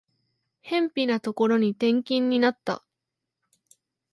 [0.63, 2.83] 辺ぴなところに転勤になった